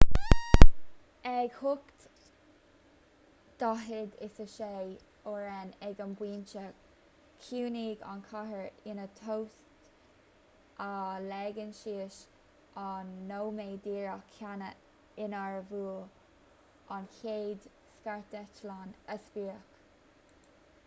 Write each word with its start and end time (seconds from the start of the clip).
ag 1.39 1.49
8:46 3.63 4.63
r.n. 5.33 5.69
ag 5.89 5.99
an 6.05 6.15
bpointe 6.21 6.63
chiúnaigh 7.43 8.07
an 8.13 8.23
chathair 8.31 8.71
ina 8.93 9.05
tost 9.21 9.93
á 10.87 10.89
leagan 11.27 11.75
síos 11.83 12.17
an 12.87 13.13
nóiméad 13.33 13.85
díreach 13.87 14.35
céanna 14.39 14.71
inar 15.27 15.61
bhuail 15.73 16.05
an 16.97 17.09
chéad 17.21 17.71
scairdeitleán 18.01 18.99
a 19.17 19.23
sprioc 19.27 19.79